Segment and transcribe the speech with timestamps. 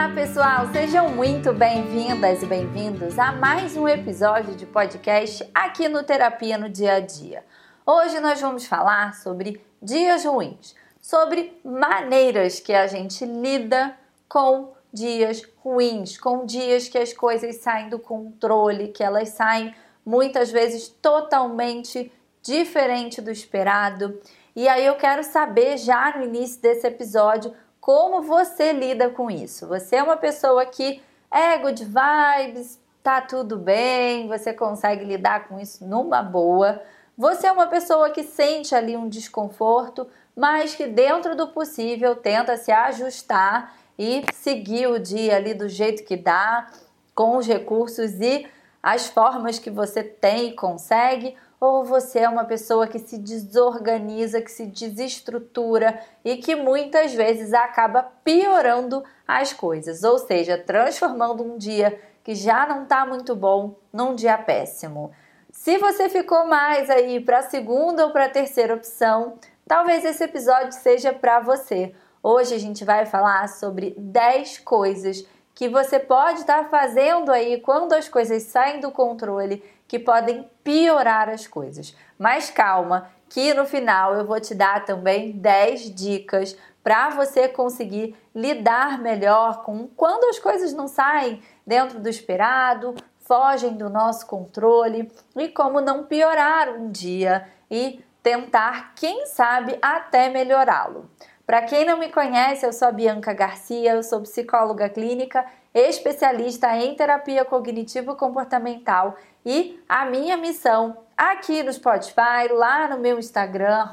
[0.00, 0.72] Olá, pessoal!
[0.72, 6.70] Sejam muito bem-vindas e bem-vindos a mais um episódio de podcast aqui no Terapia no
[6.70, 7.44] Dia a Dia.
[7.84, 13.94] Hoje nós vamos falar sobre dias ruins, sobre maneiras que a gente lida
[14.26, 20.50] com dias ruins, com dias que as coisas saem do controle, que elas saem muitas
[20.50, 24.18] vezes totalmente diferente do esperado.
[24.56, 29.66] E aí eu quero saber já no início desse episódio como você lida com isso.
[29.66, 35.58] Você é uma pessoa que é good vibes, tá tudo bem, você consegue lidar com
[35.58, 36.82] isso numa boa.
[37.16, 42.56] Você é uma pessoa que sente ali um desconforto, mas que dentro do possível tenta
[42.56, 46.70] se ajustar e seguir o dia ali do jeito que dá,
[47.14, 48.46] com os recursos e
[48.82, 54.40] as formas que você tem e consegue, ou você é uma pessoa que se desorganiza,
[54.40, 61.58] que se desestrutura e que muitas vezes acaba piorando as coisas, ou seja, transformando um
[61.58, 65.12] dia que já não está muito bom num dia péssimo.
[65.52, 69.34] Se você ficou mais aí para a segunda ou para a terceira opção,
[69.68, 71.94] talvez esse episódio seja para você.
[72.22, 77.60] Hoje a gente vai falar sobre 10 coisas que você pode estar tá fazendo aí
[77.60, 81.96] quando as coisas saem do controle que podem piorar as coisas.
[82.16, 88.14] Mas calma, que no final eu vou te dar também 10 dicas para você conseguir
[88.32, 95.10] lidar melhor com quando as coisas não saem dentro do esperado, fogem do nosso controle
[95.34, 101.10] e como não piorar um dia e tentar, quem sabe, até melhorá-lo.
[101.44, 106.76] Para quem não me conhece, eu sou a Bianca Garcia, eu sou psicóloga clínica, especialista
[106.76, 113.84] em terapia cognitivo-comportamental e a minha missão aqui no Spotify, lá no meu Instagram,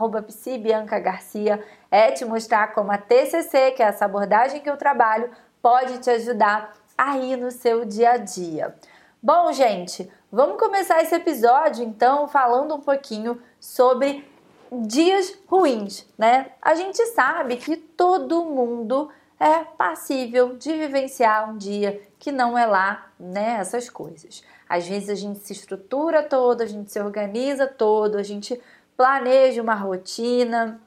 [1.00, 5.30] Garcia, é te mostrar como a TCC, que é essa abordagem que eu trabalho,
[5.62, 8.76] pode te ajudar aí no seu dia a dia.
[9.22, 14.30] Bom, gente, vamos começar esse episódio então falando um pouquinho sobre
[14.72, 16.52] dias ruins, né?
[16.62, 19.10] A gente sabe que todo mundo
[19.40, 23.62] é passível de vivenciar um dia que não é lá, né?
[23.94, 24.44] Coisas.
[24.68, 28.60] Às vezes a gente se estrutura todo, a gente se organiza todo, a gente
[28.96, 30.82] planeja uma rotina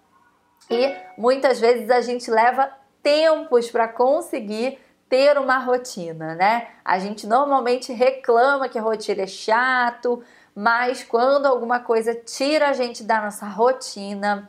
[0.69, 2.71] e muitas vezes a gente leva
[3.03, 4.78] tempos para conseguir
[5.09, 6.69] ter uma rotina, né?
[6.84, 10.22] A gente normalmente reclama que a rotina é chato,
[10.55, 14.49] mas quando alguma coisa tira a gente da nossa rotina,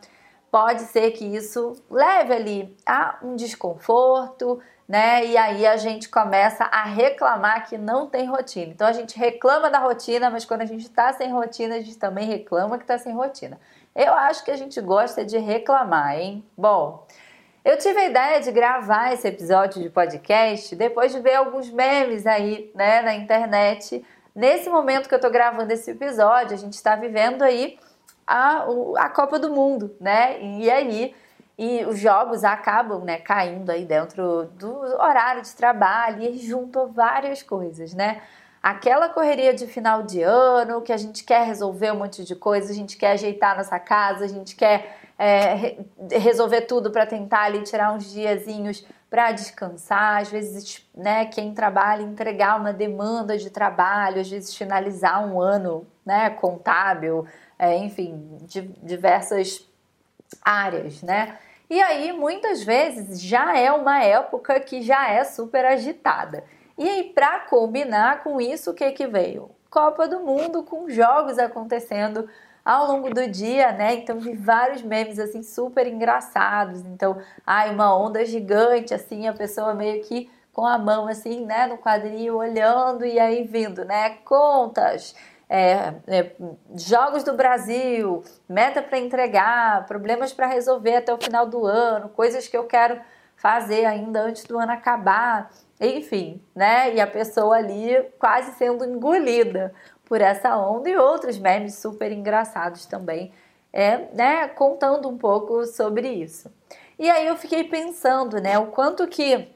[0.51, 5.25] pode ser que isso leve ali a um desconforto, né?
[5.25, 8.73] E aí a gente começa a reclamar que não tem rotina.
[8.73, 11.97] Então a gente reclama da rotina, mas quando a gente está sem rotina, a gente
[11.97, 13.57] também reclama que está sem rotina.
[13.95, 16.45] Eu acho que a gente gosta de reclamar, hein?
[16.57, 17.07] Bom,
[17.63, 22.27] eu tive a ideia de gravar esse episódio de podcast depois de ver alguns memes
[22.27, 24.05] aí, né, na internet.
[24.35, 27.77] Nesse momento que eu tô gravando esse episódio, a gente está vivendo aí
[28.31, 28.65] a,
[28.97, 30.41] a Copa do Mundo, né?
[30.41, 31.13] E aí
[31.57, 37.43] e os jogos acabam né, caindo aí dentro do horário de trabalho e junto várias
[37.43, 38.21] coisas, né?
[38.63, 42.71] Aquela correria de final de ano que a gente quer resolver um monte de coisa,
[42.71, 45.77] a gente quer ajeitar nossa casa, a gente quer é,
[46.17, 52.01] resolver tudo para tentar ali tirar uns diazinhos para descansar, às vezes, né, quem trabalha
[52.01, 57.27] entregar uma demanda de trabalho, às vezes finalizar um ano, né, contábil,
[57.61, 59.69] é, enfim, de diversas
[60.43, 61.37] áreas, né?
[61.69, 66.43] E aí, muitas vezes, já é uma época que já é super agitada.
[66.75, 69.51] E aí, para combinar com isso, o que que veio?
[69.69, 72.27] Copa do Mundo com jogos acontecendo
[72.65, 73.93] ao longo do dia, né?
[73.93, 76.81] Então vi vários memes assim super engraçados.
[76.81, 81.65] Então, ai, uma onda gigante assim, a pessoa meio que com a mão assim, né,
[81.67, 84.17] no quadril olhando e aí vindo, né?
[84.25, 85.15] Contas,
[85.53, 86.31] é, é,
[86.77, 92.47] jogos do Brasil, meta para entregar, problemas para resolver até o final do ano, coisas
[92.47, 93.01] que eu quero
[93.35, 96.95] fazer ainda antes do ano acabar, enfim, né?
[96.95, 99.73] E a pessoa ali quase sendo engolida
[100.05, 103.33] por essa onda e outros memes super engraçados também,
[103.73, 104.47] é, né?
[104.47, 106.49] Contando um pouco sobre isso.
[106.97, 108.57] E aí eu fiquei pensando, né?
[108.57, 109.49] O quanto que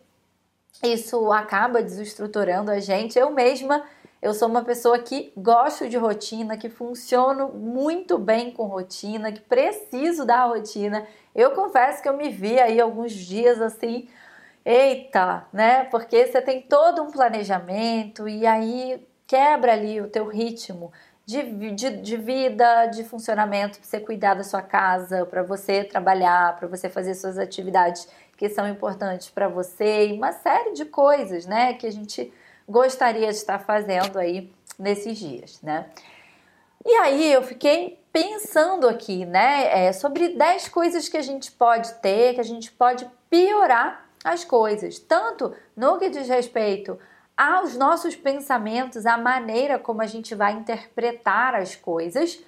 [0.84, 3.18] isso acaba desestruturando a gente.
[3.18, 3.82] Eu mesma
[4.26, 9.40] eu sou uma pessoa que gosto de rotina, que funciono muito bem com rotina, que
[9.40, 11.06] preciso da rotina.
[11.36, 14.10] Eu confesso que eu me vi aí alguns dias assim,
[14.66, 15.84] eita, né?
[15.92, 20.92] Porque você tem todo um planejamento e aí quebra ali o teu ritmo
[21.24, 21.44] de,
[21.76, 26.68] de, de vida, de funcionamento, para você cuidar da sua casa, para você trabalhar, para
[26.68, 31.74] você fazer suas atividades que são importantes para você e uma série de coisas, né,
[31.74, 32.34] que a gente
[32.68, 35.90] gostaria de estar fazendo aí nesses dias, né?
[36.86, 41.94] E aí eu fiquei pensando aqui, né, é, sobre 10 coisas que a gente pode
[41.96, 46.98] ter, que a gente pode piorar as coisas, tanto no que diz respeito
[47.36, 52.40] aos nossos pensamentos, à maneira como a gente vai interpretar as coisas,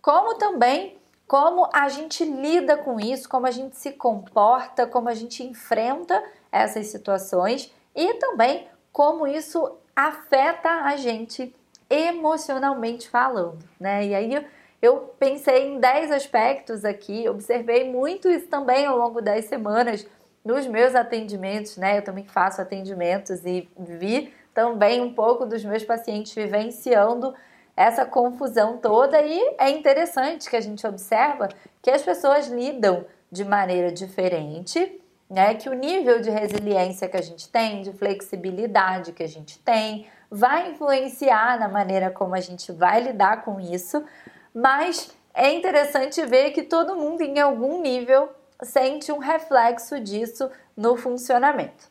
[0.00, 5.14] como também como a gente lida com isso, como a gente se comporta, como a
[5.14, 11.54] gente enfrenta essas situações e também como isso afeta a gente
[11.88, 14.06] emocionalmente falando, né?
[14.06, 14.46] E aí
[14.80, 20.06] eu pensei em 10 aspectos aqui, observei muito isso também ao longo das semanas
[20.44, 21.98] nos meus atendimentos, né?
[21.98, 27.34] Eu também faço atendimentos e vi também um pouco dos meus pacientes vivenciando
[27.76, 31.48] essa confusão toda e é interessante que a gente observa
[31.80, 35.00] que as pessoas lidam de maneira diferente,
[35.32, 35.54] né?
[35.54, 40.06] Que o nível de resiliência que a gente tem, de flexibilidade que a gente tem,
[40.30, 44.04] vai influenciar na maneira como a gente vai lidar com isso,
[44.54, 48.28] mas é interessante ver que todo mundo em algum nível
[48.62, 51.90] sente um reflexo disso no funcionamento.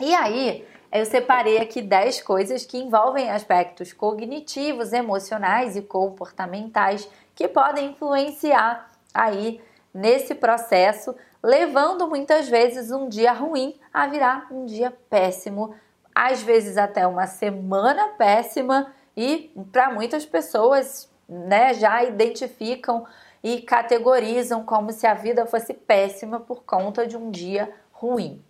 [0.00, 7.48] E aí, eu separei aqui 10 coisas que envolvem aspectos cognitivos, emocionais e comportamentais que
[7.48, 9.60] podem influenciar aí
[9.92, 15.74] nesse processo, levando muitas vezes um dia ruim a virar um dia péssimo,
[16.14, 23.06] às vezes até uma semana péssima e para muitas pessoas, né, já identificam
[23.42, 28.42] e categorizam como se a vida fosse péssima por conta de um dia ruim.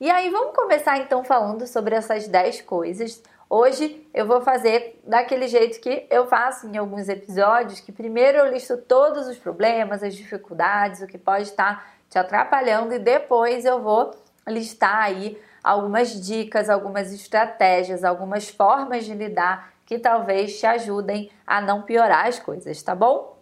[0.00, 3.22] E aí vamos começar então falando sobre essas 10 coisas.
[3.48, 8.50] Hoje eu vou fazer daquele jeito que eu faço em alguns episódios, que primeiro eu
[8.50, 13.80] listo todos os problemas, as dificuldades, o que pode estar te atrapalhando e depois eu
[13.80, 14.10] vou
[14.46, 21.62] listar aí algumas dicas, algumas estratégias, algumas formas de lidar que talvez te ajudem a
[21.62, 23.38] não piorar as coisas, tá bom?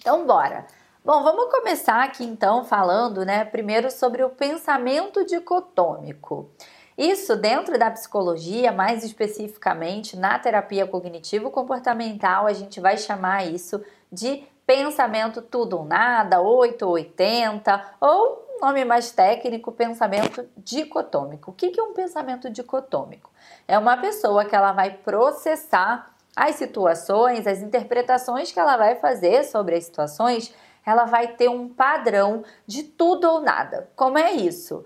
[0.00, 0.66] Então bora.
[1.02, 6.50] Bom, vamos começar aqui então falando, né, primeiro sobre o pensamento dicotômico.
[6.96, 13.82] Isso dentro da psicologia, mais especificamente na terapia cognitivo-comportamental, a gente vai chamar isso
[14.12, 21.52] de pensamento tudo ou nada, 8 ou 80, ou nome mais técnico, pensamento dicotômico.
[21.52, 23.30] O que é um pensamento dicotômico?
[23.66, 29.44] É uma pessoa que ela vai processar as situações, as interpretações que ela vai fazer
[29.44, 30.54] sobre as situações
[30.84, 33.90] ela vai ter um padrão de tudo ou nada.
[33.94, 34.84] Como é isso?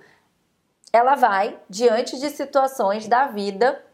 [0.93, 3.85] Ela vai, diante de situações da vida,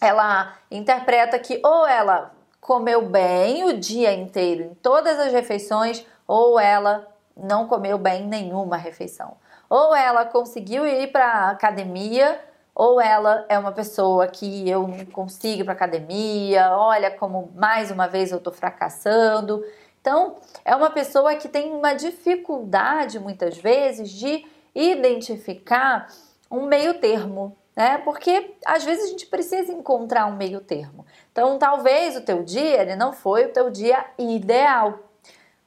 [0.00, 2.35] ela interpreta que ou ela
[2.66, 8.76] comeu bem o dia inteiro em todas as refeições, ou ela não comeu bem nenhuma
[8.76, 9.36] refeição.
[9.70, 12.40] Ou ela conseguiu ir para academia,
[12.74, 17.92] ou ela é uma pessoa que eu não consigo ir para academia, olha como mais
[17.92, 19.64] uma vez eu estou fracassando.
[20.00, 20.34] Então,
[20.64, 26.08] é uma pessoa que tem uma dificuldade muitas vezes de identificar
[26.50, 27.98] um meio termo, né?
[27.98, 31.04] Porque às vezes a gente precisa encontrar um meio termo.
[31.30, 34.98] Então, talvez o teu dia ele não foi o teu dia ideal,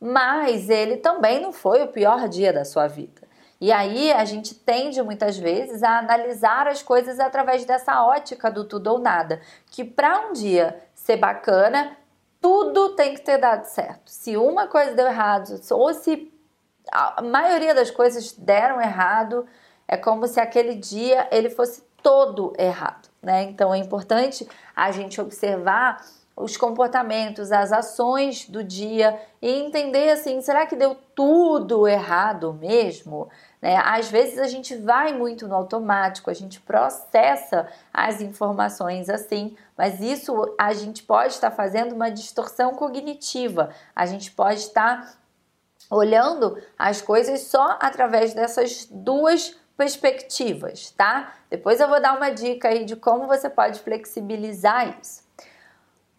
[0.02, 3.30] mas ele também não foi o pior dia da sua vida.
[3.62, 8.64] E aí a gente tende muitas vezes a analisar as coisas através dessa ótica do
[8.64, 11.98] tudo ou nada, que para um dia ser bacana,
[12.42, 14.10] tudo tem que ter dado certo.
[14.10, 16.32] Se uma coisa deu errado, ou se
[16.90, 19.46] a maioria das coisas deram errado,
[19.86, 23.44] é como se aquele dia ele fosse todo errado, né?
[23.44, 26.02] Então é importante a gente observar
[26.40, 33.28] os comportamentos, as ações do dia e entender assim, será que deu tudo errado mesmo?
[33.62, 33.76] Né?
[33.76, 40.00] Às vezes a gente vai muito no automático, a gente processa as informações assim, mas
[40.00, 45.20] isso a gente pode estar fazendo uma distorção cognitiva, a gente pode estar
[45.92, 51.36] olhando as coisas só através dessas duas perspectivas, tá?
[51.50, 55.24] Depois eu vou dar uma dica aí de como você pode flexibilizar isso.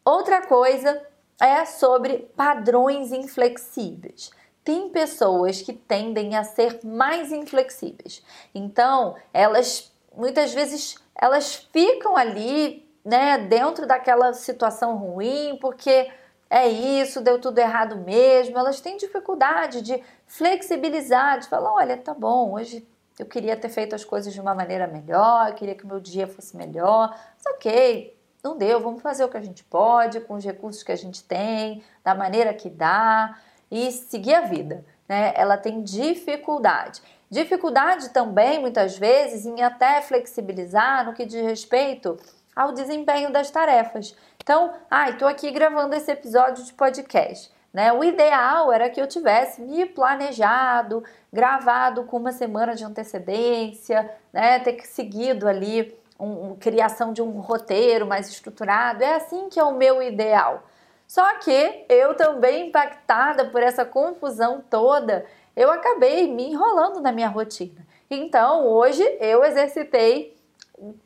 [0.02, 0.98] Outra coisa
[1.38, 4.30] é sobre padrões inflexíveis
[4.62, 8.22] tem pessoas que tendem a ser mais inflexíveis.
[8.54, 16.10] Então, elas muitas vezes elas ficam ali, né, dentro daquela situação ruim, porque
[16.48, 18.58] é isso, deu tudo errado mesmo.
[18.58, 22.86] Elas têm dificuldade de flexibilizar, de falar, olha, tá bom, hoje
[23.20, 26.26] eu queria ter feito as coisas de uma maneira melhor, eu queria que meu dia
[26.26, 27.14] fosse melhor.
[27.36, 30.90] Mas ok, não deu, vamos fazer o que a gente pode, com os recursos que
[30.90, 33.38] a gente tem, da maneira que dá
[33.70, 34.82] e seguir a vida.
[35.06, 35.34] Né?
[35.36, 37.02] Ela tem dificuldade.
[37.30, 42.18] Dificuldade também, muitas vezes, em até flexibilizar no que diz respeito
[42.56, 44.16] ao desempenho das tarefas.
[44.42, 47.52] Então, ai, ah, estou aqui gravando esse episódio de podcast.
[47.72, 47.92] Né?
[47.92, 54.58] O ideal era que eu tivesse me planejado, gravado com uma semana de antecedência, né?
[54.58, 59.04] ter seguido ali um, um, criação de um roteiro mais estruturado.
[59.04, 60.64] É assim que é o meu ideal.
[61.06, 67.28] Só que eu também impactada por essa confusão toda, eu acabei me enrolando na minha
[67.28, 67.86] rotina.
[68.08, 70.36] Então, hoje eu exercitei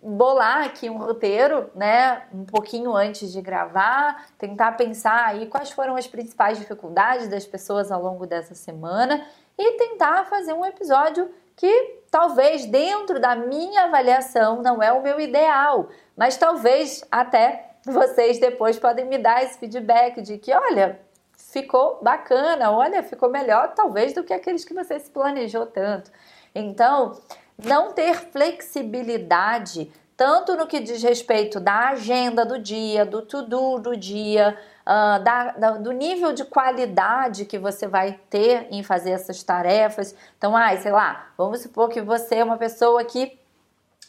[0.02, 5.96] bolar aqui um roteiro, né, um pouquinho antes de gravar, tentar pensar aí quais foram
[5.96, 9.26] as principais dificuldades das pessoas ao longo dessa semana
[9.58, 15.20] e tentar fazer um episódio que talvez dentro da minha avaliação não é o meu
[15.20, 21.00] ideal, mas talvez até vocês depois podem me dar esse feedback de que, olha,
[21.36, 26.10] ficou bacana, olha, ficou melhor talvez do que aqueles que você se planejou tanto.
[26.54, 27.20] Então,
[27.58, 33.96] não ter flexibilidade tanto no que diz respeito da agenda do dia, do to-do do
[33.96, 39.42] dia, uh, da, da, do nível de qualidade que você vai ter em fazer essas
[39.42, 40.14] tarefas.
[40.38, 43.38] Então, ai, sei lá, vamos supor que você é uma pessoa que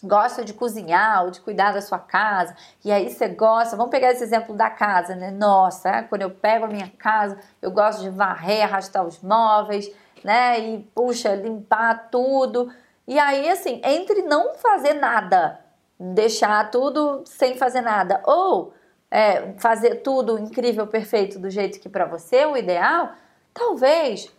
[0.03, 4.11] gosta de cozinhar ou de cuidar da sua casa, e aí você gosta, vamos pegar
[4.11, 5.31] esse exemplo da casa, né?
[5.31, 9.89] Nossa, é, quando eu pego a minha casa, eu gosto de varrer, arrastar os móveis,
[10.23, 10.59] né?
[10.59, 12.71] E puxa, limpar tudo.
[13.07, 15.59] E aí, assim, entre não fazer nada,
[15.99, 18.73] deixar tudo sem fazer nada, ou
[19.11, 23.11] é, fazer tudo incrível, perfeito do jeito que para você é o ideal,
[23.53, 24.31] talvez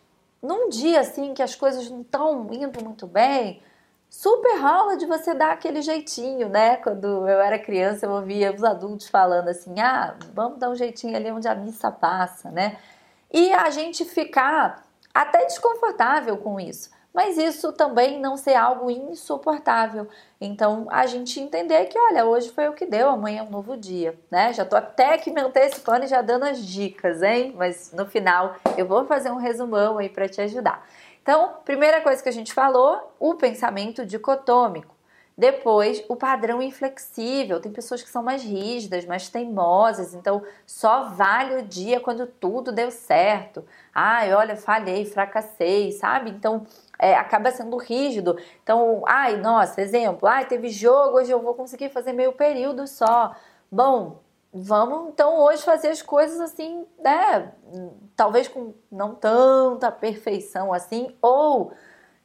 [0.43, 3.63] num dia assim que as coisas não estão indo muito bem,
[4.11, 6.77] super rola de você dar aquele jeitinho, né?
[6.77, 11.17] Quando eu era criança, eu ouvia os adultos falando assim: ah, vamos dar um jeitinho
[11.17, 12.77] ali onde a missa passa, né?
[13.33, 20.07] E a gente ficar até desconfortável com isso mas isso também não ser algo insuportável.
[20.39, 23.75] Então, a gente entender que, olha, hoje foi o que deu, amanhã é um novo
[23.75, 24.53] dia, né?
[24.53, 27.55] Já tô até que me antecipando e já dando as dicas, hein?
[27.57, 30.87] Mas no final eu vou fazer um resumão aí para te ajudar.
[31.23, 34.95] Então, primeira coisa que a gente falou, o pensamento dicotômico.
[35.39, 37.61] Depois, o padrão inflexível.
[37.61, 42.73] Tem pessoas que são mais rígidas, mais teimosas, então só vale o dia quando tudo
[42.73, 43.63] deu certo.
[43.95, 46.31] Ai, olha, falhei, fracassei, sabe?
[46.31, 46.67] Então,
[46.99, 48.39] é, acaba sendo rígido.
[48.63, 53.35] Então, ai, nossa, exemplo, ai, teve jogo, hoje eu vou conseguir fazer meio período só.
[53.71, 54.21] Bom,
[54.53, 57.53] vamos então hoje fazer as coisas assim, né?
[58.15, 61.73] Talvez com não tanta perfeição assim, ou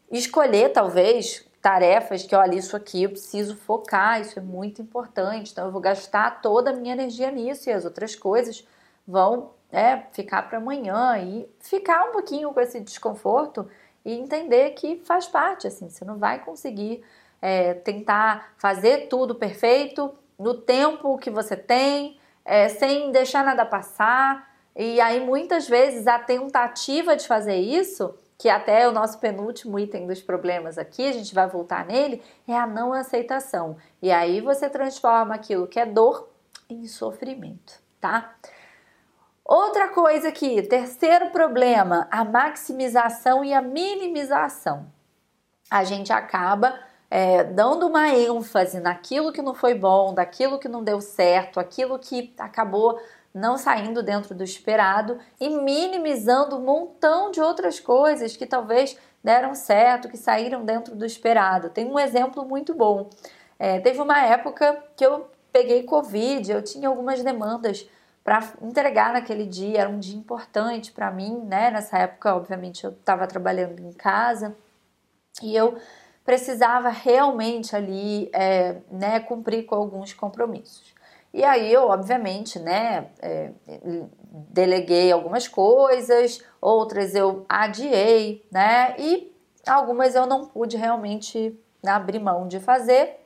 [0.10, 5.66] escolher talvez tarefas que, olha, isso aqui eu preciso focar, isso é muito importante, então
[5.66, 8.66] eu vou gastar toda a minha energia nisso e as outras coisas
[9.08, 13.68] vão é, ficar para amanhã e ficar um pouquinho com esse desconforto
[14.06, 17.04] e entender que faz parte, assim, você não vai conseguir
[17.42, 24.50] é, tentar fazer tudo perfeito no tempo que você tem, é, sem deixar nada passar.
[24.76, 29.78] E aí, muitas vezes, a tentativa de fazer isso, que até é o nosso penúltimo
[29.78, 33.78] item dos problemas aqui, a gente vai voltar nele, é a não aceitação.
[34.02, 36.28] E aí você transforma aquilo que é dor
[36.68, 38.34] em sofrimento, tá?
[39.44, 44.86] Outra coisa aqui, terceiro problema, a maximização e a minimização.
[45.70, 46.80] A gente acaba
[47.10, 51.98] é, dando uma ênfase naquilo que não foi bom, daquilo que não deu certo, aquilo
[51.98, 53.00] que acabou
[53.34, 59.56] não saindo dentro do esperado e minimizando um montão de outras coisas que talvez deram
[59.56, 61.70] certo, que saíram dentro do esperado.
[61.70, 63.10] Tem um exemplo muito bom.
[63.58, 67.88] É, teve uma época que eu peguei Covid, eu tinha algumas demandas
[68.24, 71.72] para entregar naquele dia, era um dia importante para mim, né?
[71.72, 74.56] Nessa época, obviamente, eu estava trabalhando em casa
[75.42, 75.78] e eu
[76.24, 80.94] precisava realmente ali, é, né, cumprir com alguns compromissos.
[81.34, 83.52] E aí eu, obviamente, né, é,
[84.50, 89.34] deleguei algumas coisas, outras eu adiei, né, e
[89.66, 93.18] algumas eu não pude realmente abrir mão de fazer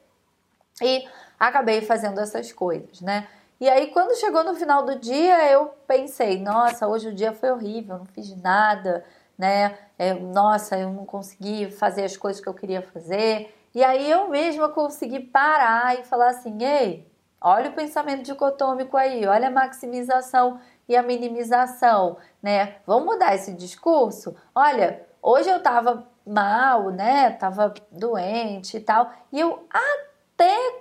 [0.81, 1.05] e
[1.39, 3.27] acabei fazendo essas coisas, né.
[3.65, 7.49] E aí, quando chegou no final do dia, eu pensei: nossa, hoje o dia foi
[7.49, 9.03] horrível, não fiz nada,
[9.35, 9.75] né?
[9.97, 13.51] É, nossa, eu não consegui fazer as coisas que eu queria fazer.
[13.73, 19.25] E aí eu mesma consegui parar e falar assim: ei, olha o pensamento dicotômico aí,
[19.25, 22.75] olha a maximização e a minimização, né?
[22.85, 24.35] Vamos mudar esse discurso?
[24.53, 27.31] Olha, hoje eu tava mal, né?
[27.31, 30.14] Tava doente e tal, e eu até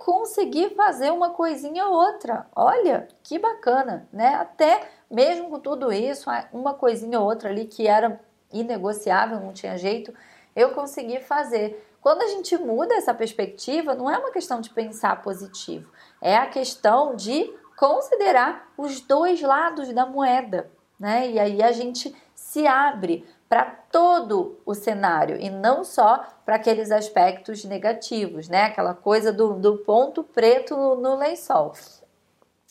[0.05, 2.47] conseguir fazer uma coisinha ou outra.
[2.55, 4.35] Olha, que bacana, né?
[4.35, 8.21] Até mesmo com tudo isso, uma coisinha ou outra ali que era
[8.53, 10.15] inegociável, não tinha jeito,
[10.55, 11.89] eu consegui fazer.
[12.01, 16.47] Quando a gente muda essa perspectiva, não é uma questão de pensar positivo, é a
[16.47, 20.71] questão de considerar os dois lados da moeda,
[21.01, 21.31] né?
[21.31, 26.91] E aí a gente se abre para todo o cenário e não só para aqueles
[26.91, 28.65] aspectos negativos, né?
[28.65, 31.75] Aquela coisa do, do ponto preto no, lençol.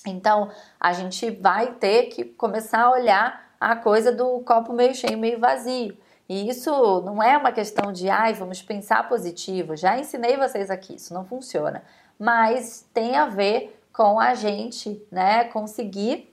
[0.05, 5.17] Então, a gente vai ter que começar a olhar a coisa do copo meio cheio,
[5.17, 5.97] meio vazio.
[6.27, 9.77] E isso não é uma questão de, ai, vamos pensar positivo.
[9.77, 11.83] Já ensinei vocês aqui, isso não funciona.
[12.19, 16.32] Mas tem a ver com a gente, né, conseguir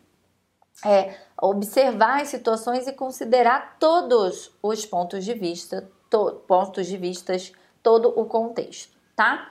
[0.85, 7.53] é, observar as situações e considerar todos os pontos de vista, to, pontos de vistas,
[7.83, 9.51] todo o contexto, tá?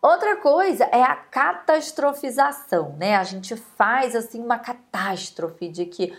[0.00, 3.16] Outra coisa é a catastrofização, né?
[3.16, 6.12] A gente faz assim uma catástrofe de que,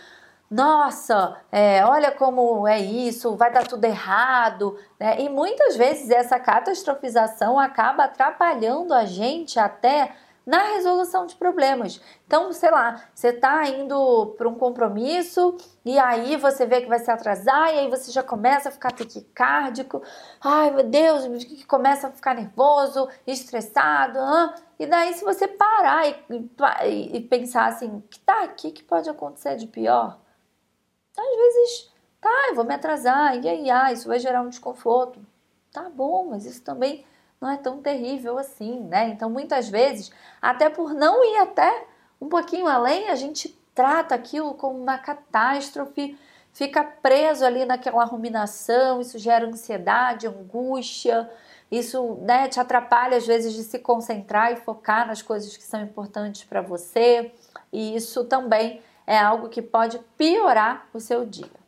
[0.50, 5.20] nossa, é, olha como é isso, vai dar tudo errado, né?
[5.20, 10.16] E muitas vezes essa catastrofização acaba atrapalhando a gente até
[10.46, 12.00] na resolução de problemas.
[12.26, 16.98] Então, sei lá, você está indo para um compromisso e aí você vê que vai
[16.98, 20.02] se atrasar e aí você já começa a ficar taquicárdico.
[20.42, 21.24] Ai, meu Deus,
[21.66, 24.18] começa a ficar nervoso, estressado.
[24.18, 26.16] Ah, e daí, se você parar e,
[26.84, 30.18] e, e pensar assim, que tá aqui que pode acontecer de pior?
[31.16, 35.24] Às vezes, tá, eu vou me atrasar, e aí, ah, isso vai gerar um desconforto.
[35.72, 37.04] Tá bom, mas isso também
[37.44, 39.10] não é tão terrível assim, né?
[39.10, 40.10] Então, muitas vezes,
[40.40, 41.84] até por não ir até
[42.18, 46.18] um pouquinho além, a gente trata aquilo como uma catástrofe,
[46.54, 51.30] fica preso ali naquela ruminação, isso gera ansiedade, angústia,
[51.70, 55.82] isso né, te atrapalha às vezes de se concentrar e focar nas coisas que são
[55.82, 57.30] importantes para você,
[57.70, 61.64] e isso também é algo que pode piorar o seu dia.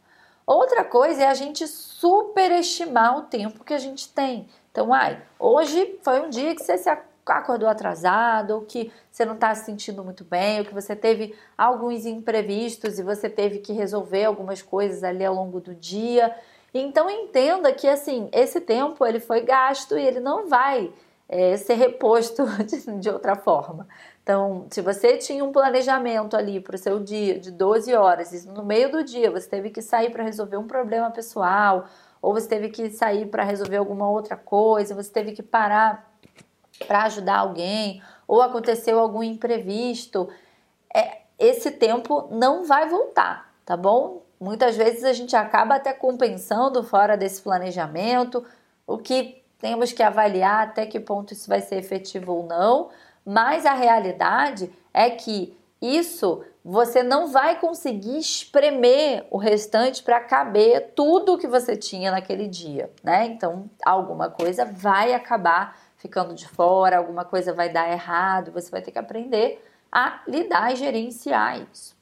[0.47, 4.49] Outra coisa é a gente superestimar o tempo que a gente tem.
[4.76, 6.90] Então, ai, hoje foi um dia que você se
[7.25, 11.35] acordou atrasado, ou que você não está se sentindo muito bem, ou que você teve
[11.57, 16.37] alguns imprevistos e você teve que resolver algumas coisas ali ao longo do dia.
[16.74, 20.92] Então entenda que assim esse tempo ele foi gasto e ele não vai
[21.27, 23.88] é, ser reposto de, de, outra forma.
[24.22, 28.46] Então, se você tinha um planejamento ali para o seu dia de 12 horas e
[28.46, 31.87] no meio do dia você teve que sair para resolver um problema pessoal
[32.20, 36.11] ou você teve que sair para resolver alguma outra coisa, você teve que parar
[36.87, 40.29] para ajudar alguém, ou aconteceu algum imprevisto,
[40.94, 44.22] é, esse tempo não vai voltar, tá bom?
[44.38, 48.44] Muitas vezes a gente acaba até compensando fora desse planejamento,
[48.87, 52.90] o que temos que avaliar até que ponto isso vai ser efetivo ou não,
[53.24, 60.92] mas a realidade é que isso você não vai conseguir espremer o restante para caber
[60.96, 63.26] tudo que você tinha naquele dia, né?
[63.26, 68.82] Então, alguma coisa vai acabar ficando de fora, alguma coisa vai dar errado, você vai
[68.82, 71.96] ter que aprender a lidar e gerenciar isso.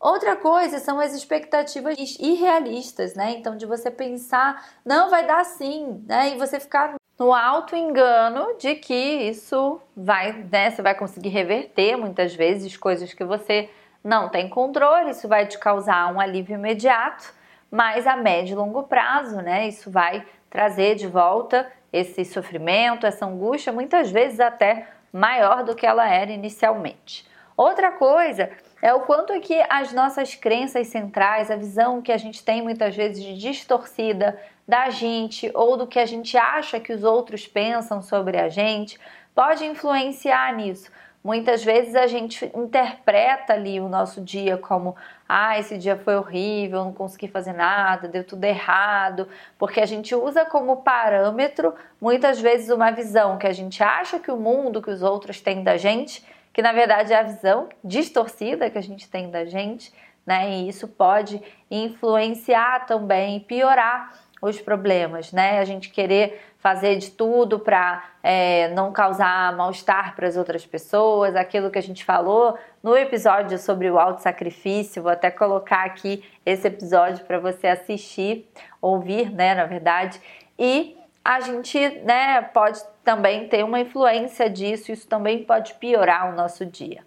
[0.00, 3.30] Outra coisa são as expectativas irrealistas, né?
[3.32, 6.34] Então, de você pensar, não vai dar sim, né?
[6.34, 10.70] E você ficar no alto engano de que isso vai, né?
[10.70, 13.70] Você vai conseguir reverter muitas vezes coisas que você
[14.02, 17.32] não tem controle, isso vai te causar um alívio imediato,
[17.70, 23.24] mas a médio e longo prazo, né, isso vai trazer de volta esse sofrimento, essa
[23.24, 27.26] angústia, muitas vezes até maior do que ela era inicialmente.
[27.56, 28.50] Outra coisa
[28.82, 32.60] é o quanto é que as nossas crenças centrais, a visão que a gente tem
[32.60, 38.00] muitas vezes distorcida da gente ou do que a gente acha que os outros pensam
[38.00, 38.98] sobre a gente,
[39.34, 40.90] pode influenciar nisso.
[41.24, 44.94] Muitas vezes a gente interpreta ali o nosso dia como:
[45.26, 49.26] ah, esse dia foi horrível, não consegui fazer nada, deu tudo errado,
[49.58, 54.30] porque a gente usa como parâmetro muitas vezes uma visão que a gente acha que
[54.30, 56.22] o mundo, que os outros têm da gente,
[56.52, 59.94] que na verdade é a visão distorcida que a gente tem da gente,
[60.26, 60.50] né?
[60.50, 64.12] E isso pode influenciar também, piorar
[64.48, 65.58] os problemas, né?
[65.58, 71.34] A gente querer fazer de tudo para é, não causar mal-estar para as outras pessoas,
[71.34, 75.02] aquilo que a gente falou no episódio sobre o auto-sacrifício.
[75.02, 78.48] Vou até colocar aqui esse episódio para você assistir,
[78.80, 79.54] ouvir, né?
[79.54, 80.20] Na verdade,
[80.58, 86.36] e a gente né, pode também ter uma influência disso, isso também pode piorar o
[86.36, 87.02] nosso dia.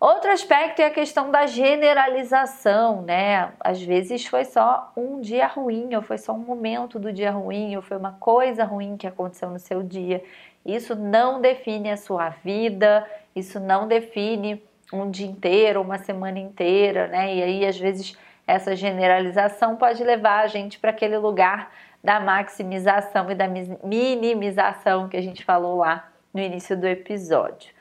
[0.00, 3.52] Outro aspecto é a questão da generalização, né?
[3.60, 7.76] Às vezes foi só um dia ruim, ou foi só um momento do dia ruim,
[7.76, 10.22] ou foi uma coisa ruim que aconteceu no seu dia.
[10.66, 17.06] Isso não define a sua vida, isso não define um dia inteiro, uma semana inteira,
[17.08, 17.34] né?
[17.34, 21.70] E aí, às vezes, essa generalização pode levar a gente para aquele lugar
[22.02, 27.73] da maximização e da minimização que a gente falou lá no início do episódio.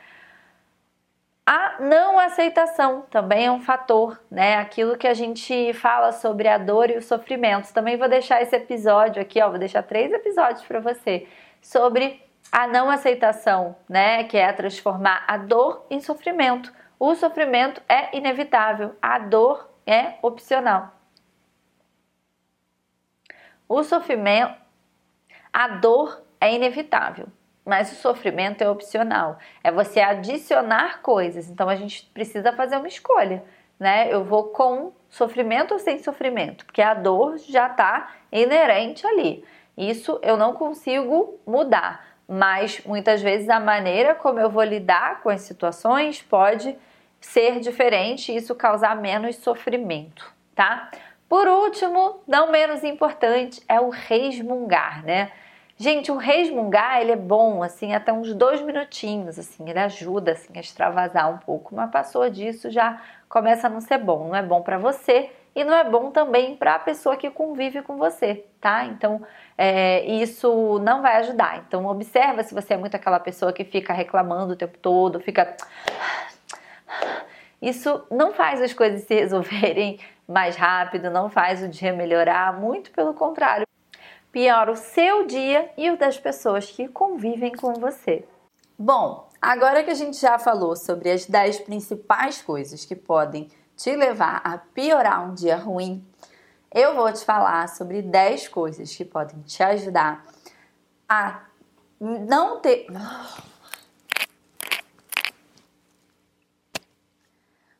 [1.45, 4.55] A não aceitação também é um fator, né?
[4.57, 7.73] Aquilo que a gente fala sobre a dor e o sofrimento.
[7.73, 11.27] Também vou deixar esse episódio aqui, ó, vou deixar três episódios para você
[11.61, 14.23] sobre a não aceitação, né?
[14.23, 16.71] Que é transformar a dor em sofrimento.
[16.97, 20.93] O sofrimento é inevitável, a dor é opcional.
[23.67, 24.55] O sofrimento,
[25.51, 27.27] a dor é inevitável,
[27.65, 29.37] mas o sofrimento é opcional.
[29.63, 31.49] É você adicionar coisas.
[31.49, 33.43] Então a gente precisa fazer uma escolha,
[33.79, 34.07] né?
[34.11, 39.43] Eu vou com sofrimento ou sem sofrimento, porque a dor já está inerente ali.
[39.77, 45.29] Isso eu não consigo mudar, mas muitas vezes a maneira como eu vou lidar com
[45.29, 46.77] as situações pode
[47.19, 50.91] ser diferente e isso causar menos sofrimento, tá?
[51.27, 55.31] Por último, não menos importante, é o resmungar, né?
[55.83, 60.53] Gente, o resmungar, ele é bom, assim, até uns dois minutinhos, assim, ele ajuda, assim,
[60.55, 64.41] a extravasar um pouco, mas passou disso já começa a não ser bom, não é
[64.41, 68.45] bom para você e não é bom também para a pessoa que convive com você,
[68.61, 68.85] tá?
[68.85, 69.23] Então,
[69.57, 71.57] é, isso não vai ajudar.
[71.67, 75.53] Então, observa se você é muito aquela pessoa que fica reclamando o tempo todo, fica
[77.61, 82.89] isso não faz as coisas se resolverem mais rápido, não faz o dia melhorar, muito
[82.91, 83.67] pelo contrário.
[84.33, 88.27] Piora o seu dia e o das pessoas que convivem com você.
[88.75, 93.95] Bom, agora que a gente já falou sobre as 10 principais coisas que podem te
[93.95, 96.03] levar a piorar um dia ruim,
[96.73, 100.25] eu vou te falar sobre 10 coisas que podem te ajudar
[101.07, 101.41] a
[101.99, 102.87] não ter.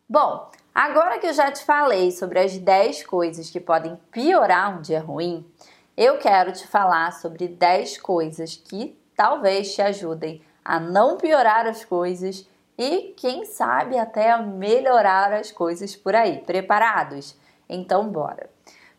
[0.08, 4.82] Bom, agora que eu já te falei sobre as 10 coisas que podem piorar um
[4.84, 5.52] dia ruim,
[5.96, 11.86] eu quero te falar sobre 10 coisas que talvez te ajudem a não piorar as
[11.86, 16.40] coisas e, quem sabe, até a melhorar as coisas por aí.
[16.40, 17.36] Preparados?
[17.70, 18.50] Então, bora!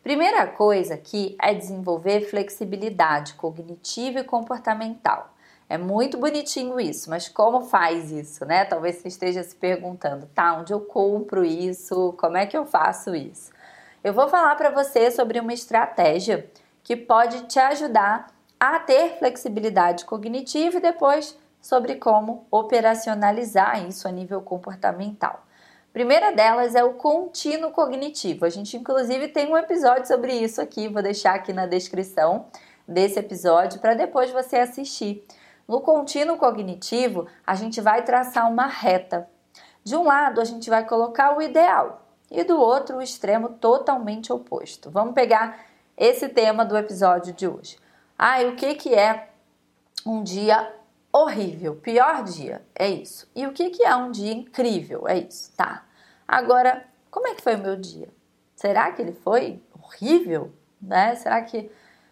[0.02, 5.34] Primeira coisa aqui é desenvolver flexibilidade cognitiva e comportamental.
[5.68, 8.66] É muito bonitinho isso, mas como faz isso, né?
[8.66, 12.14] Talvez você esteja se perguntando, tá, onde eu compro isso?
[12.18, 13.50] Como é que eu faço isso?
[14.04, 16.46] Eu vou falar para você sobre uma estratégia
[16.84, 18.28] que pode te ajudar
[18.60, 25.42] a ter flexibilidade cognitiva e depois sobre como operacionalizar isso a nível comportamental.
[25.92, 28.44] primeira delas é o contínuo cognitivo.
[28.44, 32.46] A gente inclusive tem um episódio sobre isso aqui, vou deixar aqui na descrição
[32.86, 35.24] desse episódio para depois você assistir.
[35.66, 39.26] No contínuo cognitivo, a gente vai traçar uma reta.
[39.82, 44.32] De um lado, a gente vai colocar o ideal e do outro, o extremo totalmente
[44.32, 44.90] oposto.
[44.90, 45.58] Vamos pegar
[45.96, 47.78] esse tema do episódio de hoje.
[48.18, 49.28] Ah, e o que, que é
[50.06, 50.74] um dia
[51.12, 51.76] horrível?
[51.76, 53.28] Pior dia, é isso.
[53.34, 55.06] E o que, que é um dia incrível?
[55.08, 55.84] É isso, tá.
[56.26, 58.08] Agora, como é que foi o meu dia?
[58.54, 60.52] Será que ele foi horrível?
[60.80, 61.14] Né?
[61.16, 61.70] Será que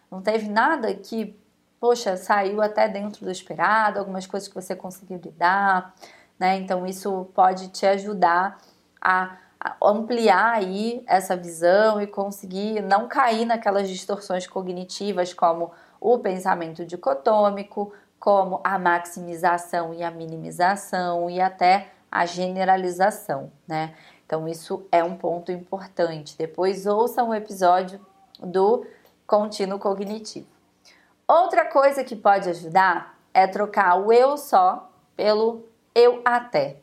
[0.09, 1.37] não teve nada que
[1.83, 5.93] poxa, saiu até dentro do esperado, algumas coisas que você conseguiu lidar,
[6.39, 6.55] né?
[6.55, 8.57] Então isso pode te ajudar
[9.01, 9.35] a
[9.81, 17.93] ampliar aí essa visão e conseguir não cair naquelas distorções cognitivas como o pensamento dicotômico,
[18.19, 23.93] como a maximização e a minimização e até a generalização, né?
[24.25, 26.37] Então isso é um ponto importante.
[26.37, 27.99] Depois ouça um episódio
[28.39, 28.85] do
[29.25, 30.47] contínuo cognitivo.
[31.27, 36.82] Outra coisa que pode ajudar é trocar o eu só pelo eu até.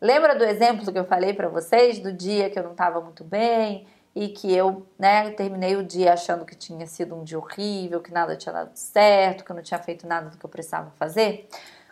[0.00, 3.22] Lembra do exemplo que eu falei para vocês do dia que eu não estava muito
[3.22, 8.00] bem e que eu, né, terminei o dia achando que tinha sido um dia horrível,
[8.00, 10.90] que nada tinha dado certo, que eu não tinha feito nada do que eu precisava
[10.92, 11.48] fazer?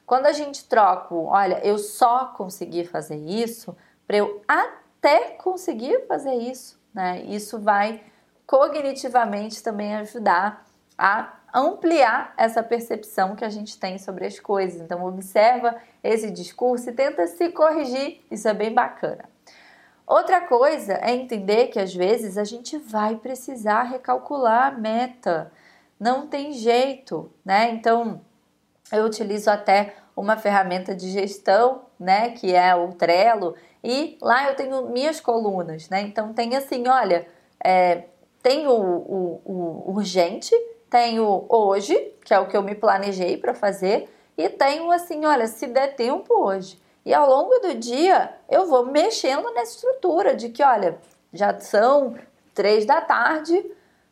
[0.07, 6.33] Quando a gente troca, olha, eu só consegui fazer isso para eu até conseguir fazer
[6.35, 7.21] isso, né?
[7.25, 8.03] Isso vai
[8.47, 10.67] cognitivamente também ajudar
[10.97, 14.81] a ampliar essa percepção que a gente tem sobre as coisas.
[14.81, 18.21] Então observa esse discurso e tenta se corrigir.
[18.31, 19.25] Isso é bem bacana.
[20.07, 25.53] Outra coisa é entender que às vezes a gente vai precisar recalcular a meta.
[26.01, 27.71] Não tem jeito, né?
[27.71, 28.21] Então
[28.91, 34.57] eu utilizo até uma ferramenta de gestão, né, que é o Trello, e lá eu
[34.57, 36.01] tenho minhas colunas, né?
[36.01, 37.29] Então tem assim, olha,
[37.63, 38.05] é,
[38.43, 40.55] tem o, o, o urgente,
[40.91, 45.47] tenho hoje, que é o que eu me planejei para fazer, e tenho assim, olha,
[45.47, 46.81] se der tempo hoje.
[47.05, 50.99] E ao longo do dia eu vou mexendo nessa estrutura de que, olha,
[51.33, 52.15] já são
[52.55, 53.65] três da tarde,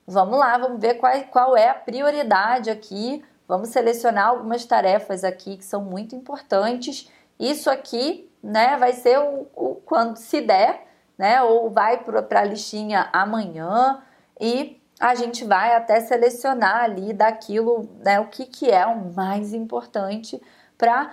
[0.07, 3.25] vamos lá, vamos ver qual, qual é a prioridade aqui.
[3.49, 7.11] Vamos selecionar algumas tarefas aqui que são muito importantes.
[7.39, 10.87] Isso aqui, né, vai ser o, o quando se der,
[11.17, 14.03] né, ou vai para a listinha amanhã
[14.41, 19.53] e a gente vai até selecionar ali daquilo, né, o que, que é o mais
[19.53, 20.41] importante
[20.79, 21.11] para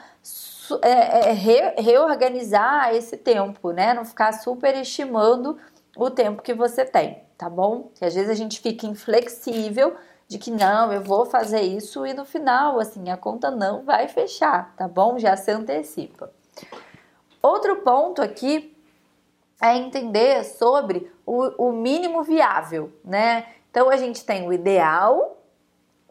[0.82, 3.94] é, é, re, reorganizar esse tempo, né?
[3.94, 5.58] Não ficar superestimando
[5.96, 7.92] o tempo que você tem, tá bom?
[7.96, 9.96] Que às vezes a gente fica inflexível
[10.28, 14.08] de que não, eu vou fazer isso e no final, assim, a conta não vai
[14.08, 15.20] fechar, tá bom?
[15.20, 16.32] Já se antecipa.
[17.42, 18.76] Outro ponto aqui
[19.62, 23.46] é entender sobre o, o mínimo viável, né?
[23.74, 25.36] Então a gente tem o ideal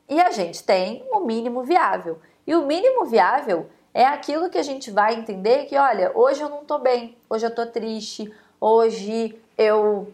[0.08, 2.18] e a gente tem o mínimo viável.
[2.44, 6.48] E o mínimo viável é aquilo que a gente vai entender que, olha, hoje eu
[6.48, 10.12] não tô bem, hoje eu tô triste, hoje eu,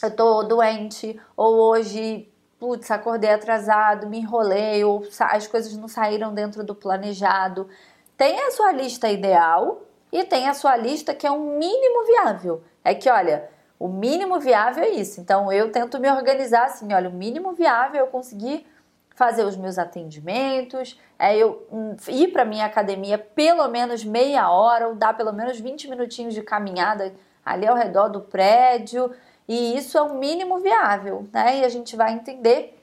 [0.00, 2.28] eu tô doente, ou hoje,
[2.60, 7.68] putz, acordei atrasado, me enrolei, ou as coisas não saíram dentro do planejado.
[8.16, 12.62] Tem a sua lista ideal e tem a sua lista que é um mínimo viável.
[12.84, 15.22] É que, olha, o mínimo viável é isso.
[15.22, 18.66] Então eu tento me organizar assim, olha, o mínimo viável é eu conseguir
[19.14, 24.86] fazer os meus atendimentos, é eu hum, ir para minha academia pelo menos meia hora
[24.86, 27.12] ou dar pelo menos 20 minutinhos de caminhada
[27.44, 29.10] ali ao redor do prédio,
[29.48, 31.58] e isso é o mínimo viável, né?
[31.58, 32.78] E a gente vai entender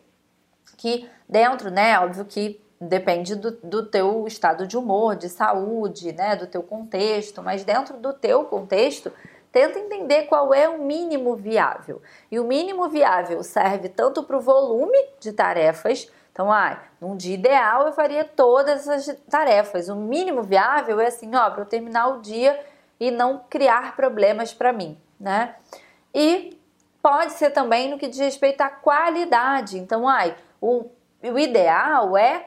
[0.75, 6.35] que dentro, né, óbvio que depende do, do teu estado de humor, de saúde, né,
[6.35, 9.11] do teu contexto, mas dentro do teu contexto,
[9.51, 12.01] tenta entender qual é o mínimo viável.
[12.31, 17.33] E o mínimo viável serve tanto para o volume de tarefas, então, ah, num dia
[17.33, 19.89] ideal eu faria todas as tarefas.
[19.89, 22.63] O mínimo viável é assim, ó, para eu terminar o dia
[22.99, 25.55] e não criar problemas para mim, né?
[26.13, 26.55] E
[27.01, 29.79] pode ser também no que diz respeito à qualidade.
[29.79, 30.85] Então, ai, o,
[31.23, 32.45] o ideal é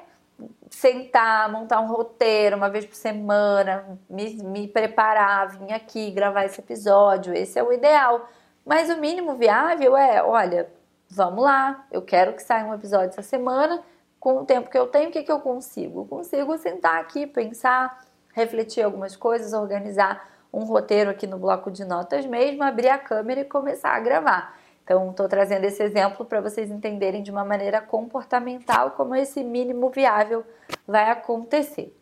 [0.71, 6.61] sentar, montar um roteiro uma vez por semana, me, me preparar, vir aqui gravar esse
[6.61, 7.35] episódio.
[7.35, 8.29] Esse é o ideal.
[8.65, 10.71] Mas o mínimo viável é, olha,
[11.11, 13.83] vamos lá, eu quero que saia um episódio essa semana.
[14.19, 16.03] Com o tempo que eu tenho, o que, que eu consigo?
[16.03, 21.85] Eu consigo sentar aqui, pensar, refletir algumas coisas, organizar um roteiro aqui no bloco de
[21.85, 24.55] notas mesmo, abrir a câmera e começar a gravar.
[24.85, 29.91] Então, estou trazendo esse exemplo para vocês entenderem de uma maneira comportamental como esse mínimo
[29.91, 30.45] viável
[30.87, 31.97] vai acontecer.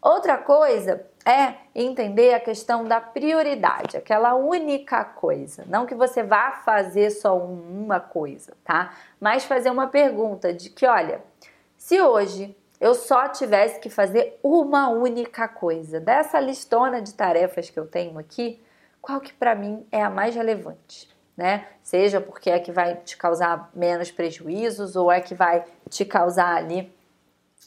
[0.00, 5.64] Outra coisa é entender a questão da prioridade, aquela única coisa.
[5.68, 8.92] Não que você vá fazer só uma coisa, tá?
[9.20, 11.22] Mas fazer uma pergunta de que, olha,
[11.76, 17.78] se hoje eu só tivesse que fazer uma única coisa dessa listona de tarefas que
[17.78, 18.60] eu tenho aqui,
[19.00, 21.11] qual que para mim é a mais relevante?
[21.36, 21.66] Né?
[21.82, 26.56] Seja porque é que vai te causar menos prejuízos ou é que vai te causar
[26.56, 26.92] ali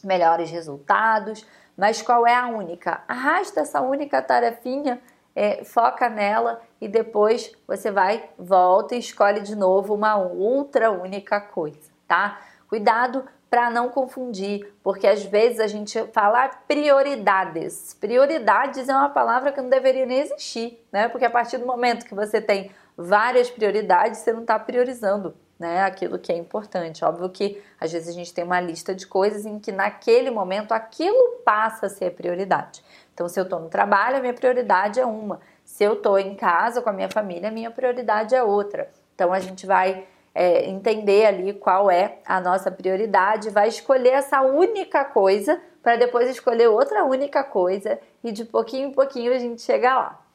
[0.04, 1.46] melhores resultados.
[1.76, 3.02] Mas qual é a única?
[3.06, 5.00] Arrasta essa única tarefinha,
[5.34, 11.38] é, foca nela e depois você vai, volta e escolhe de novo uma outra única
[11.40, 12.40] coisa, tá?
[12.68, 17.94] Cuidado para não confundir, porque às vezes a gente fala prioridades.
[18.00, 21.08] Prioridades é uma palavra que não deveria nem existir, né?
[21.08, 25.82] Porque a partir do momento que você tem várias prioridades, você não está priorizando né,
[25.82, 27.04] aquilo que é importante.
[27.04, 30.72] Óbvio que às vezes a gente tem uma lista de coisas em que naquele momento
[30.72, 32.82] aquilo passa a ser prioridade.
[33.14, 35.40] Então, se eu estou no trabalho, a minha prioridade é uma.
[35.64, 38.90] Se eu estou em casa com a minha família, a minha prioridade é outra.
[39.14, 44.42] Então, a gente vai é, entender ali qual é a nossa prioridade, vai escolher essa
[44.42, 49.62] única coisa para depois escolher outra única coisa e de pouquinho em pouquinho a gente
[49.62, 50.25] chega lá.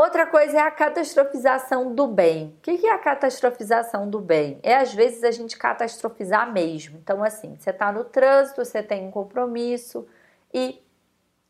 [0.00, 2.54] Outra coisa é a catastrofização do bem.
[2.56, 4.60] O que é a catastrofização do bem?
[4.62, 6.98] É às vezes a gente catastrofizar mesmo.
[6.98, 10.06] Então, assim, você está no trânsito, você tem um compromisso
[10.54, 10.80] e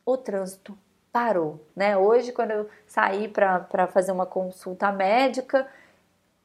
[0.02, 0.78] o trânsito
[1.12, 1.98] parou, né?
[1.98, 5.68] Hoje, quando eu saí para fazer uma consulta médica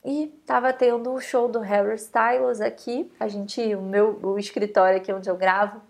[0.03, 4.97] e estava tendo o show do Harry Styles aqui, a gente, o meu o escritório
[4.97, 5.81] aqui onde eu gravo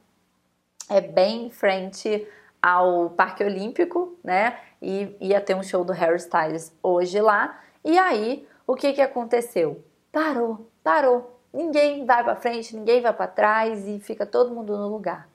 [0.88, 2.28] é bem em frente
[2.62, 4.60] ao Parque Olímpico, né?
[4.84, 7.60] E ia ter um show do Harry Styles hoje lá.
[7.84, 9.84] E aí, o que que aconteceu?
[10.12, 11.40] Parou, parou.
[11.54, 15.30] Ninguém vai para frente, ninguém vai para trás e fica todo mundo no lugar.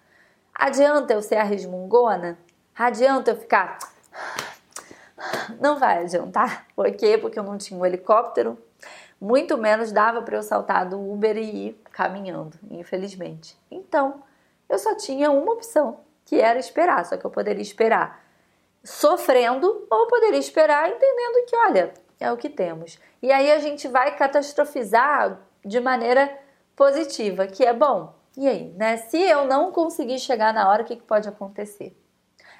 [0.54, 2.38] Adianta eu ser a resmungona?
[2.76, 3.78] Adianta eu ficar
[5.60, 6.66] não vai adiantar.
[6.74, 7.18] Por quê?
[7.18, 8.58] Porque eu não tinha um helicóptero.
[9.20, 13.58] Muito menos dava para eu saltar do Uber e ir caminhando, infelizmente.
[13.70, 14.22] Então,
[14.68, 18.24] eu só tinha uma opção, que era esperar, só que eu poderia esperar
[18.88, 22.98] sofrendo ou poderia esperar entendendo que, olha, é o que temos.
[23.22, 26.36] E aí a gente vai catastrofizar de maneira
[26.74, 28.14] positiva, que é bom.
[28.36, 28.96] E aí, né?
[28.96, 31.96] Se eu não conseguir chegar na hora, o que, pode acontecer?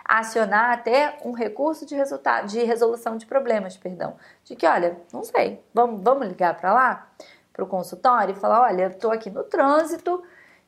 [0.04, 4.16] Acionar até um recurso de resultado, de resolução de problemas, perdão.
[4.44, 7.10] De que, olha, não sei, vamos, vamos ligar para lá,
[7.52, 10.22] para o consultório e falar, olha, estou aqui no trânsito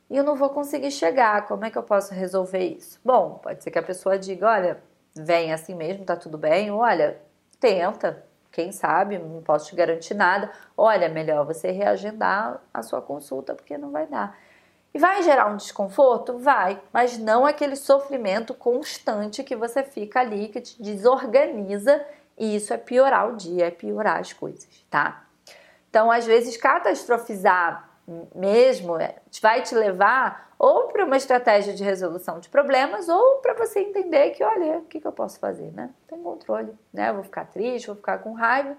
[0.09, 1.47] e eu não vou conseguir chegar.
[1.47, 2.99] Como é que eu posso resolver isso?
[3.05, 6.71] Bom, pode ser que a pessoa diga, olha, vem assim mesmo, tá tudo bem.
[6.71, 7.21] Olha,
[7.59, 10.51] tenta, quem sabe, não posso te garantir nada.
[10.77, 14.37] Olha, melhor você reagendar a sua consulta porque não vai dar.
[14.93, 16.39] E vai gerar um desconforto?
[16.39, 22.05] Vai, mas não aquele sofrimento constante que você fica ali, que te desorganiza,
[22.37, 25.25] e isso é piorar o dia, é piorar as coisas, tá?
[25.89, 27.90] Então, às vezes, catastrofizar
[28.35, 33.55] mesmo é, vai te levar ou para uma estratégia de resolução de problemas ou para
[33.55, 35.91] você entender que, olha, o que, que eu posso fazer, né?
[36.07, 37.09] Tem controle, né?
[37.09, 38.77] Eu vou ficar triste, vou ficar com raiva,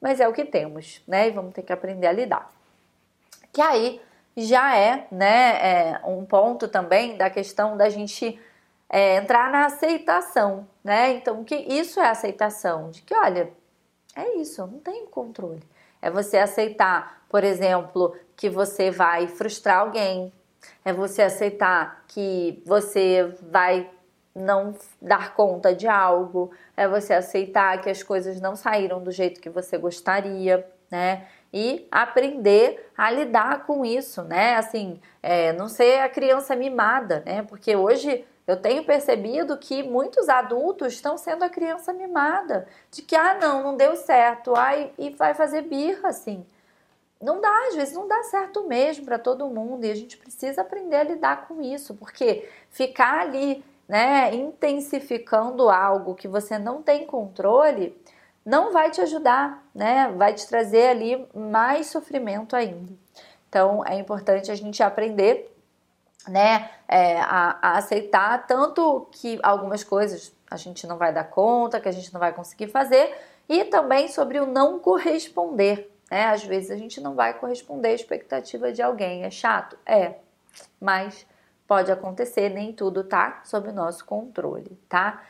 [0.00, 1.28] mas é o que temos, né?
[1.28, 2.52] E vamos ter que aprender a lidar.
[3.52, 4.00] Que aí
[4.36, 8.40] já é, né, é um ponto também da questão da gente
[8.88, 11.12] é, entrar na aceitação, né?
[11.12, 13.52] Então, que isso é aceitação, de que, olha,
[14.14, 15.62] é isso, não tenho controle.
[16.00, 20.32] É você aceitar, por exemplo, que você vai frustrar alguém.
[20.84, 23.90] É você aceitar que você vai
[24.32, 26.52] não dar conta de algo.
[26.76, 31.26] É você aceitar que as coisas não saíram do jeito que você gostaria, né?
[31.52, 34.54] E aprender a lidar com isso, né?
[34.54, 37.42] Assim, é, não ser a criança mimada, né?
[37.42, 43.16] Porque hoje eu tenho percebido que muitos adultos estão sendo a criança mimada, de que
[43.16, 46.46] ah, não, não deu certo, ai, e vai fazer birra assim.
[47.20, 50.60] Não dá, às vezes não dá certo mesmo para todo mundo e a gente precisa
[50.60, 57.06] aprender a lidar com isso, porque ficar ali, né, intensificando algo que você não tem
[57.06, 58.00] controle,
[58.44, 60.10] não vai te ajudar, né?
[60.16, 62.92] Vai te trazer ali mais sofrimento ainda.
[63.48, 65.54] Então é importante a gente aprender
[66.26, 71.80] né, é, a, a, aceitar tanto que algumas coisas a gente não vai dar conta,
[71.80, 73.14] que a gente não vai conseguir fazer,
[73.48, 75.90] e também sobre o não corresponder.
[76.10, 76.26] Né?
[76.26, 79.24] Às vezes a gente não vai corresponder à expectativa de alguém.
[79.24, 79.78] É chato?
[79.84, 80.14] É,
[80.80, 81.26] mas
[81.66, 85.22] pode acontecer, nem tudo tá sob o nosso controle, tá?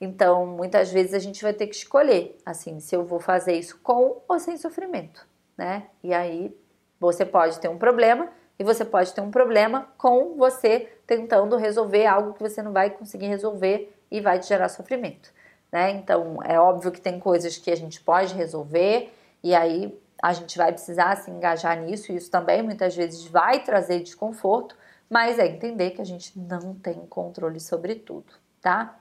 [0.00, 3.78] Então, muitas vezes a gente vai ter que escolher, assim, se eu vou fazer isso
[3.82, 5.24] com ou sem sofrimento,
[5.56, 5.84] né?
[6.02, 6.56] E aí
[6.98, 12.06] você pode ter um problema e você pode ter um problema com você tentando resolver
[12.06, 15.32] algo que você não vai conseguir resolver e vai te gerar sofrimento.
[15.70, 15.90] Né?
[15.90, 20.56] Então, é óbvio que tem coisas que a gente pode resolver e aí a gente
[20.56, 24.76] vai precisar se engajar nisso, e isso também muitas vezes vai trazer desconforto,
[25.10, 28.96] mas é entender que a gente não tem controle sobre tudo, tá?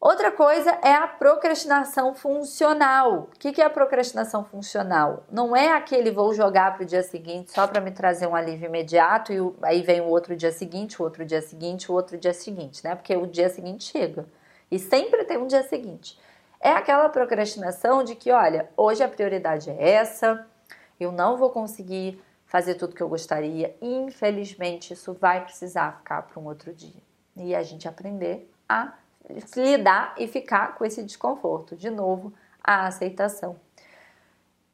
[0.00, 3.28] Outra coisa é a procrastinação funcional.
[3.34, 5.24] O que é a procrastinação funcional?
[5.30, 8.66] Não é aquele vou jogar para o dia seguinte só para me trazer um alívio
[8.66, 12.32] imediato e aí vem o outro dia seguinte, o outro dia seguinte, o outro dia
[12.32, 12.94] seguinte, né?
[12.94, 14.26] Porque o dia seguinte chega
[14.70, 16.18] e sempre tem um dia seguinte.
[16.60, 20.46] É aquela procrastinação de que, olha, hoje a prioridade é essa,
[20.98, 26.38] eu não vou conseguir fazer tudo que eu gostaria, infelizmente isso vai precisar ficar para
[26.38, 27.00] um outro dia.
[27.36, 28.92] E a gente aprender a
[29.56, 31.76] lidar e ficar com esse desconforto.
[31.76, 33.56] De novo, a aceitação.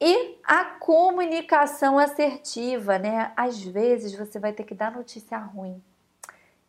[0.01, 3.33] E a comunicação assertiva, né?
[3.37, 5.83] Às vezes você vai ter que dar notícia ruim.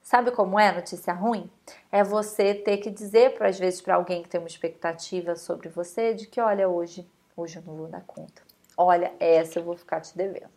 [0.08, 1.52] Sabe como é notícia ruim?
[1.92, 6.14] É você ter que dizer, às vezes, para alguém que tem uma expectativa sobre você,
[6.14, 8.42] de que, olha, hoje, hoje eu não vou dar conta.
[8.78, 10.48] Olha, essa eu vou ficar te devendo.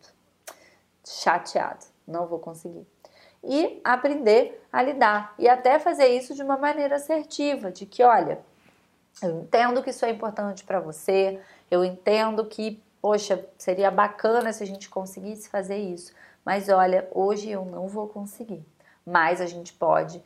[1.04, 2.86] Chateado, não vou conseguir
[3.42, 8.38] e aprender a lidar e até fazer isso de uma maneira assertiva, de que, olha,
[9.20, 14.62] eu entendo que isso é importante para você, eu entendo que, poxa, seria bacana se
[14.62, 18.64] a gente conseguisse fazer isso, mas olha, hoje eu não vou conseguir.
[19.06, 20.22] Mas a gente pode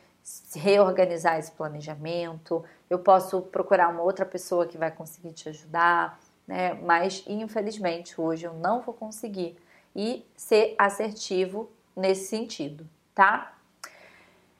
[0.54, 6.74] reorganizar esse planejamento, eu posso procurar uma outra pessoa que vai conseguir te ajudar, né?
[6.74, 9.56] Mas infelizmente hoje eu não vou conseguir
[9.94, 13.52] e ser assertivo nesse sentido tá?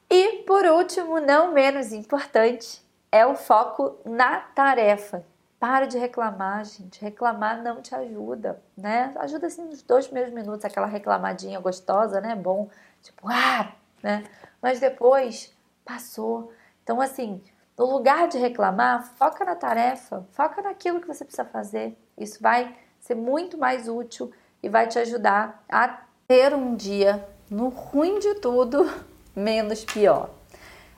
[0.09, 2.81] E por último, não menos importante,
[3.11, 5.25] é o foco na tarefa.
[5.59, 7.01] Para de reclamar, gente.
[7.01, 9.13] Reclamar não te ajuda, né?
[9.17, 12.37] Ajuda assim nos dois primeiros minutos, aquela reclamadinha gostosa, né?
[12.37, 12.69] Bom,
[13.03, 13.73] tipo, ah,
[14.05, 14.23] né?
[14.61, 15.51] Mas depois
[15.83, 16.53] passou.
[16.83, 17.43] Então, assim,
[17.77, 21.97] no lugar de reclamar, foca na tarefa, foca naquilo que você precisa fazer.
[22.17, 24.31] Isso vai ser muito mais útil
[24.63, 28.87] e vai te ajudar a ter um dia no ruim de tudo,
[29.35, 30.29] menos pior.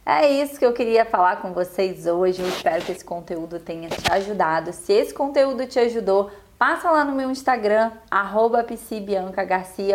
[0.04, 2.42] É isso que eu queria falar com vocês hoje.
[2.42, 4.72] Eu espero que esse conteúdo tenha te ajudado.
[4.72, 8.64] Se esse conteúdo te ajudou, passa lá no meu Instagram, arroba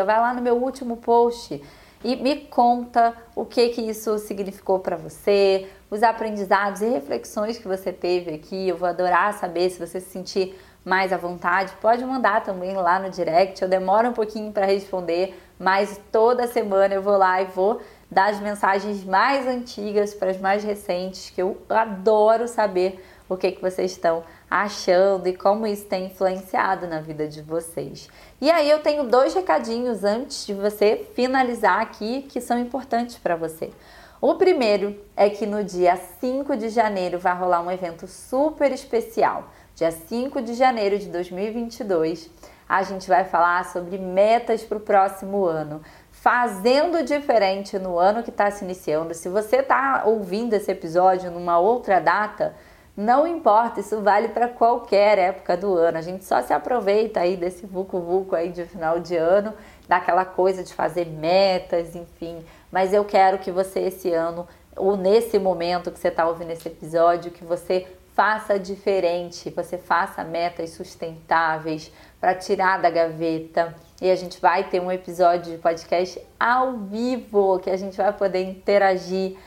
[0.06, 1.62] vai lá no meu último post
[2.04, 7.68] e me conta o que que isso significou para você, os aprendizados e reflexões que
[7.68, 8.70] você teve aqui.
[8.70, 11.74] Eu vou adorar saber se você se sentir mais à vontade.
[11.82, 13.62] Pode mandar também lá no direct.
[13.62, 17.82] Eu demoro um pouquinho para responder, mas toda semana eu vou lá e vou
[18.12, 23.54] dar as mensagens mais antigas para as mais recentes, que eu adoro saber o que,
[23.54, 28.10] que vocês estão achando e como isso tem influenciado na vida de vocês.
[28.42, 33.38] E aí eu tenho dois recadinhos antes de você finalizar aqui que são importantes para
[33.38, 33.72] você.
[34.20, 39.50] O primeiro é que no dia 5 de janeiro vai rolar um evento super especial.
[39.74, 42.30] Dia 5 de janeiro de 2022,
[42.68, 45.82] a gente vai falar sobre metas para o próximo ano
[46.22, 49.12] fazendo diferente no ano que está se iniciando.
[49.16, 52.54] Se você está ouvindo esse episódio numa outra data,
[52.96, 55.98] não importa, isso vale para qualquer época do ano.
[55.98, 59.52] A gente só se aproveita aí desse vucu-vucu aí de final de ano,
[59.88, 62.46] daquela coisa de fazer metas, enfim.
[62.72, 66.68] Mas eu quero que você esse ano, ou nesse momento que você está ouvindo esse
[66.68, 73.74] episódio, que você faça diferente, você faça metas sustentáveis para tirar da gaveta.
[74.02, 78.12] E a gente vai ter um episódio de podcast ao vivo que a gente vai
[78.12, 79.38] poder interagir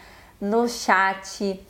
[0.40, 1.60] no chat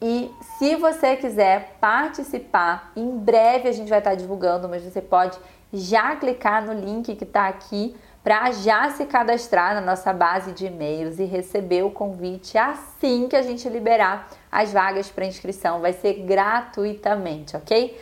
[0.00, 5.38] e se você quiser participar, em breve a gente vai estar divulgando, mas você pode
[5.72, 10.66] já clicar no link que está aqui para já se cadastrar na nossa base de
[10.66, 15.80] e-mails e receber o convite assim que a gente liberar as vagas para inscrição.
[15.80, 17.98] Vai ser gratuitamente, ok?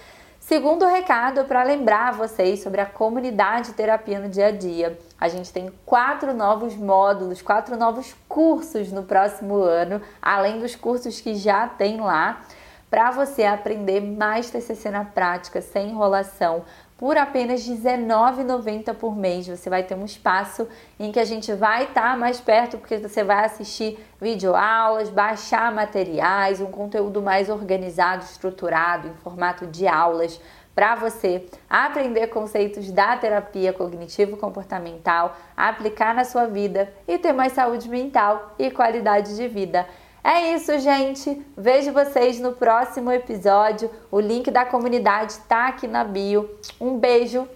[0.47, 4.99] Segundo recado, para lembrar vocês sobre a comunidade terapia no dia a dia.
[5.19, 11.19] A gente tem quatro novos módulos, quatro novos cursos no próximo ano, além dos cursos
[11.19, 12.43] que já tem lá,
[12.91, 16.63] para você aprender mais TCC na prática, sem enrolação,
[17.05, 19.47] por apenas R$19,90 por mês.
[19.47, 20.67] Você vai ter um espaço
[20.99, 25.71] em que a gente vai estar tá mais perto, porque você vai assistir videoaulas, baixar
[25.71, 30.41] materiais, um conteúdo mais organizado, estruturado, em formato de aulas,
[30.75, 37.87] para você aprender conceitos da terapia cognitivo-comportamental, aplicar na sua vida e ter mais saúde
[37.87, 39.87] mental e qualidade de vida.
[40.27, 41.45] É isso, gente.
[41.55, 43.91] Vejo vocês no próximo episódio.
[44.11, 46.49] O link da comunidade está aqui na bio.
[46.81, 47.47] Um beijo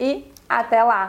[0.00, 1.06] e até lá!